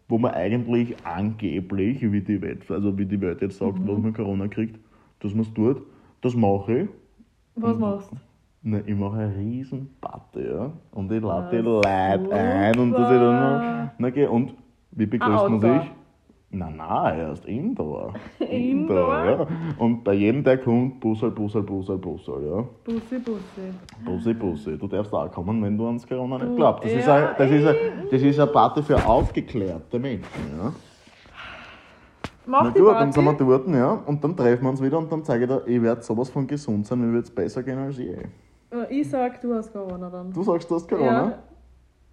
wo 0.09 0.19
man 0.19 0.33
eigentlich 0.33 0.97
angeblich, 1.05 2.01
wie 2.13 2.21
die 2.21 2.41
Welt, 2.43 2.71
also 2.71 2.97
wie 2.99 3.07
die 3.07 3.21
Welt 3.21 3.41
jetzt 3.43 3.59
sagt, 3.59 3.79
Mhm. 3.79 3.89
was 3.89 3.99
man 3.99 4.13
Corona 4.13 4.49
kriegt, 4.49 4.79
dass 5.21 5.33
man 5.35 5.43
es 5.43 5.53
tut. 5.55 5.83
Das 6.23 6.35
mache 6.35 6.79
ich. 6.81 6.89
Was 7.57 7.79
machst 7.79 8.11
du? 8.13 8.17
Na, 8.63 8.79
ich 8.85 8.95
mache 8.95 9.17
eine 9.21 9.35
riesen 9.37 9.89
Party, 10.01 10.47
ja. 10.47 10.71
Und 10.93 11.11
ich 11.11 11.23
lade 11.23 11.49
die 11.51 11.67
Ah, 11.67 12.15
Leute 12.15 12.35
ein 12.35 12.79
und 12.79 12.93
dass 12.93 13.11
ich 13.11 13.19
dann 13.19 13.41
noch. 13.87 13.91
Na, 13.99 14.11
geh, 14.11 14.27
und 14.27 14.55
wie 14.93 15.07
begrüßt 15.07 15.33
Ah, 15.33 15.49
man 15.49 15.55
Outdoor. 15.55 15.81
sich? 15.81 15.91
Nein, 16.53 16.77
nein, 16.77 17.19
erst 17.21 17.47
Indoor. 17.47 18.13
Indoor? 18.41 19.25
ja. 19.25 19.47
Und 19.79 20.03
bei 20.05 20.13
jedem, 20.15 20.43
der 20.45 20.59
kommt, 20.59 20.99
Bussel, 21.01 21.31
Bussel, 21.31 21.63
Bussel, 21.63 21.97
Bussel, 21.97 22.35
ja. 22.45 22.65
Bussi, 22.85 23.19
Bussi. 23.21 23.73
Bussi, 24.05 24.35
Bussi. 24.35 24.77
Du 24.77 24.89
darfst 24.89 25.15
auch 25.15 25.31
kommen, 25.31 25.63
wenn 25.63 25.79
du 25.79 25.87
ans 25.87 26.07
Corona 26.07 26.37
nicht 26.39 26.57
glaubst. 26.57 26.85
Das, 26.85 26.93
ist 26.93 27.07
ja, 27.07 27.15
ein, 27.15 27.35
das, 27.39 27.51
ist 27.53 27.67
das 28.11 28.23
ist 28.23 28.39
eine 28.41 28.51
Party 28.51 28.83
für 28.83 28.97
aufgeklärte 29.07 29.99
Menschen, 29.99 30.25
ja. 30.59 30.73
Mach 32.47 32.65
Na 32.65 32.71
die 32.71 32.81
gut, 32.81 32.89
dann 32.95 33.13
sind 33.13 33.25
wir 33.25 33.33
Party. 33.33 33.45
dort, 33.45 33.69
ja. 33.69 33.93
Und 34.07 34.23
dann 34.25 34.37
treffen 34.37 34.65
wir 34.65 34.71
uns 34.71 34.83
wieder 34.83 34.99
und 34.99 35.11
dann 35.11 35.23
zeige 35.25 35.45
ich 35.45 35.51
dir, 35.51 35.63
ich 35.67 35.81
werde 35.81 36.03
sowas 36.03 36.29
von 36.31 36.47
gesund 36.49 36.85
sein, 36.87 37.01
mir 37.01 37.13
wird 37.13 37.25
es 37.27 37.31
besser 37.31 37.63
gehen 37.63 37.79
als 37.79 37.97
je. 37.97 38.17
Äh, 38.73 39.01
Ich 39.01 39.11
sag, 39.11 39.41
du 39.41 39.55
hast 39.55 39.73
Corona 39.73 40.09
dann. 40.11 40.33
Du 40.33 40.43
sagst, 40.43 40.71
du 40.71 40.75
hast 40.77 40.89
Corona? 40.89 41.25
Ja. 41.31 41.39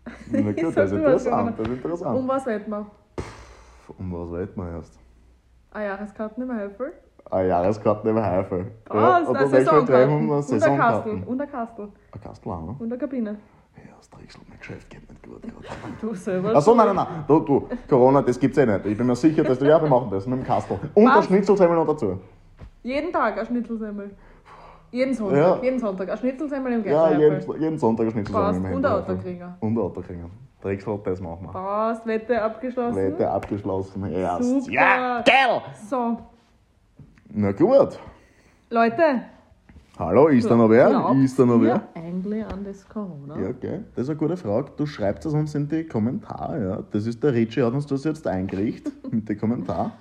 Na 0.32 0.50
Ich 0.50 0.56
gut, 0.56 0.74
sag, 0.74 0.76
das 0.76 0.92
ist 0.92 0.98
du 0.98 1.06
hast 1.06 1.26
interessant, 1.26 1.60
das 1.60 1.68
ist 1.68 1.74
interessant. 1.74 2.18
Um 2.18 2.28
was 2.28 2.46
wetten 2.46 2.72
wir? 2.72 2.86
Um 3.98 4.12
was 4.14 4.32
redet 4.32 4.58
man 4.58 4.76
erst? 4.76 5.00
Eine 5.72 5.86
Jahreskarte 5.88 6.40
nicht 6.40 6.50
mehr 6.50 6.58
helfen? 6.60 6.86
Eine 7.30 7.48
Jahreskarten 7.50 8.10
im 8.10 8.24
Heifel. 8.24 8.72
Ah, 8.90 9.18
und 9.20 9.34
das 9.34 9.44
das 9.44 9.52
nächste 9.52 9.76
Mal 9.76 9.86
treffen 9.86 10.28
wir 10.28 10.42
Saisonkarten. 10.42 10.44
uns 10.44 10.48
Und 10.48 10.58
der 10.60 10.78
Kastel. 10.78 11.12
Saisonkarten. 11.12 11.24
Und 11.24 11.38
der 11.40 11.48
Kastel. 11.48 11.88
Ein 12.14 12.22
Kastel 12.22 12.52
auch 12.54 12.62
noch? 12.66 12.80
Und 12.80 12.90
der 12.90 12.98
Kabine. 12.98 13.30
Ja, 13.76 13.82
das 13.98 14.10
Drechsel, 14.10 14.42
mein 14.48 14.58
Geschäft 14.58 14.90
geht 14.90 15.10
nicht 15.10 15.24
gut. 15.24 15.42
Du 16.02 16.14
selber. 16.16 16.56
Achso, 16.56 16.74
nein, 16.74 16.88
nein, 16.88 16.96
nein. 16.96 17.08
Du, 17.28 17.40
du, 17.42 17.68
Corona, 17.90 18.22
das 18.22 18.40
gibt's 18.40 18.58
eh 18.58 18.66
nicht. 18.66 18.86
Ich 18.86 18.98
bin 18.98 19.06
mir 19.08 19.16
sicher, 19.18 19.44
dass 19.44 19.60
du, 19.60 19.66
ja, 19.68 19.82
wir 19.82 19.90
machen 19.90 20.10
das 20.10 20.26
mit 20.26 20.40
dem 20.40 20.46
Kastel. 20.46 20.80
Und 20.94 21.04
der 21.06 21.16
Was? 21.16 21.26
Schnitzelsemmel 21.26 21.76
noch 21.76 21.88
dazu. 21.88 22.18
Jeden 22.84 23.12
Tag 23.12 23.38
ein 23.38 23.46
Schnitzelsemmel. 23.46 24.12
Jeden 24.92 25.14
Sonntag. 25.14 25.38
Ja. 25.38 25.62
Jeden 25.64 25.80
Sonntag. 25.80 26.10
Ein 26.10 26.18
Schnitzelsemmel 26.18 26.74
im 26.74 26.86
Ja, 26.86 27.10
Gästeheifel. 27.10 27.40
jeden, 27.48 27.62
jeden 27.62 27.78
Sonntag 27.78 28.06
ein 28.06 28.12
Schnitzelsemmel 28.12 28.72
im 28.72 28.78
Und 28.78 28.86
ein. 28.86 28.92
Autokringer. 28.92 29.58
Und 29.60 29.74
ein 29.74 29.78
Autokringer. 29.78 30.30
Drechsel, 30.62 31.00
das 31.04 31.22
machen 31.22 31.46
wir. 31.46 31.52
Passt. 31.52 32.06
Wette 32.08 32.42
abgeschlossen. 32.42 32.96
Wette 32.96 33.30
abgeschlossen. 33.30 34.12
Erst. 34.12 34.44
Super. 34.44 34.72
Ja, 34.72 35.22
geil! 35.22 35.62
So. 35.90 36.18
Na 37.30 37.52
gut. 37.52 38.00
Leute. 38.70 39.04
Hallo, 40.00 40.28
ist 40.28 40.50
da 40.50 40.56
noch 40.56 40.70
wer? 40.70 41.12
Ist 41.24 41.40
da 41.40 41.46
noch 41.46 41.60
wer? 41.62 41.82
eigentlich 41.96 42.46
an 42.46 42.64
das 42.64 42.88
Corona? 42.88 43.36
Ja, 43.40 43.50
okay. 43.50 43.80
Das 43.96 44.04
ist 44.04 44.10
eine 44.12 44.18
gute 44.20 44.38
Frage. 44.38 44.72
Du 44.78 44.86
schreibst 44.86 45.26
es 45.26 45.34
uns 45.34 45.56
in 45.56 45.68
die 45.68 45.86
Kommentare. 45.86 46.64
Ja. 46.64 46.84
Das 46.92 47.08
ist 47.08 47.24
der 47.24 47.34
Richie, 47.34 47.64
hat 47.64 47.74
uns 47.74 47.88
das 47.88 48.04
jetzt 48.04 48.28
eingerichtet 48.28 48.94
mit 49.12 49.28
den 49.28 49.40
Kommentaren. 49.40 49.92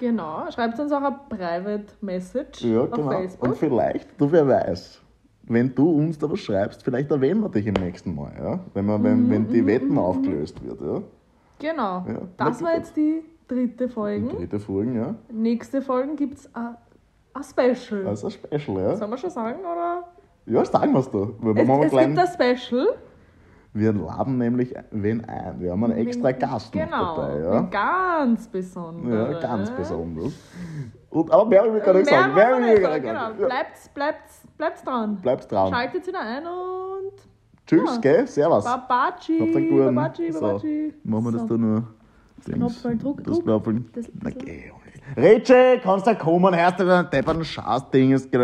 Genau. 0.00 0.50
Schreibt 0.50 0.80
uns 0.80 0.90
auch 0.92 1.02
eine 1.02 1.16
Private 1.28 1.84
Message 2.00 2.62
Ja, 2.64 2.80
auf 2.82 2.90
genau. 2.90 3.10
Facebook. 3.10 3.48
Und 3.48 3.56
vielleicht, 3.56 4.20
du 4.20 4.32
wer 4.32 4.48
weiß, 4.48 5.00
wenn 5.44 5.74
du 5.74 5.90
uns 5.90 6.18
da 6.18 6.30
was 6.30 6.40
schreibst, 6.40 6.82
vielleicht 6.82 7.10
erwähnen 7.10 7.40
wir 7.42 7.48
dich 7.50 7.66
im 7.66 7.74
nächsten 7.74 8.14
Mal, 8.14 8.32
ja? 8.42 8.60
Wenn, 8.74 8.86
wir, 8.86 9.02
wenn, 9.02 9.26
Mhm, 9.26 9.30
wenn 9.30 9.48
die 9.48 9.64
Wetten 9.66 9.98
aufgelöst 9.98 10.62
wird, 10.64 10.80
ja? 10.80 11.02
Genau. 11.58 12.04
Ja, 12.08 12.22
Das 12.36 12.62
war 12.62 12.74
jetzt 12.76 12.96
die 12.96 13.22
dritte 13.46 13.86
Die 13.86 13.92
Folge. 13.92 14.28
dritte 14.28 14.58
Folge, 14.58 14.94
ja? 14.94 15.14
Nächste 15.30 15.82
Folge 15.82 16.14
gibt 16.14 16.38
es 16.38 16.50
ein 16.54 16.76
Special. 17.42 18.06
Also 18.06 18.28
ein 18.28 18.30
Special, 18.32 18.80
ja? 18.82 18.96
Sollen 18.96 19.10
wir 19.10 19.18
schon 19.18 19.30
sagen, 19.30 19.58
oder? 19.60 20.04
Ja, 20.46 20.64
sagen 20.64 20.92
wir 20.92 21.00
es 21.00 21.10
da. 21.10 21.28
Wir, 21.40 21.56
Es, 21.62 21.68
machen 21.68 21.82
es 21.82 21.90
gibt 21.92 22.18
ein 22.18 22.56
Special. 22.56 22.86
Wir 23.72 23.92
laden 23.92 24.38
nämlich 24.38 24.74
wen 24.90 25.24
ein. 25.26 25.60
Wir 25.60 25.72
haben 25.72 25.84
einen 25.84 25.96
extra 25.96 26.32
Gast 26.32 26.72
genau, 26.72 27.16
dabei, 27.16 27.38
ja? 27.40 27.60
Ganz 27.62 28.48
besonderen. 28.48 29.32
Ja, 29.32 29.40
ganz 29.40 29.70
besonders. 29.70 30.32
Und, 31.10 31.30
aber 31.32 31.44
mehr 31.46 31.64
will 31.64 31.78
ich 31.78 31.84
gar 31.84 31.94
nicht 31.94 32.08
sagen. 32.08 32.34
Mehr 32.34 32.46
Mehr 32.46 32.54
wollen 32.56 32.64
will 32.64 32.74
ich 32.74 32.80
gar 32.82 32.90
sagen, 32.92 33.02
nicht 33.04 33.12
sagen. 33.14 33.40
Ja. 33.40 33.46
Bleibt, 33.46 33.94
bleibt, 33.94 34.30
bleibt 34.58 34.86
dran. 34.86 35.16
Bleibst 35.22 35.52
dran. 35.52 35.68
Schaltet 35.72 36.06
wieder 36.06 36.20
ein 36.20 36.42
und 36.46 37.12
Tschüss, 37.66 37.94
Ja. 37.94 38.00
gell? 38.00 38.26
Servus. 38.26 38.64
Babaci, 38.64 39.38
guten? 39.38 39.94
Babaci, 39.94 40.32
So, 40.32 40.40
Babaci. 40.40 40.94
machen 41.04 41.24
wir 41.24 41.32
das 41.32 41.42
So. 41.42 41.46
da 41.48 41.56
nur. 41.56 41.84
Knopfel, 42.44 42.98
druck, 42.98 43.22
Das 43.22 43.34
druck. 43.34 43.44
Knopfel. 43.44 43.84
Das- 43.92 44.10
Na 44.22 44.30
geh. 44.30 44.72
Retsche, 45.16 45.80
kannst 45.82 46.06
du 46.06 46.14
kommen? 46.14 46.54
Hörst 46.56 46.78
du 46.80 46.84
den 46.84 47.10
depperten 47.10 47.44
Scheißding? 47.44 48.12